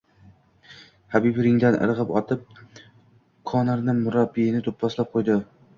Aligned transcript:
Habib 1.15 1.37
ringdan 1.47 1.77
irgʻib 1.89 2.15
oʻtib, 2.21 2.49
Qonorni 3.53 3.97
murabbiyini 4.03 4.67
doʻpposlab 4.71 5.17
qoʻydi. 5.17 5.41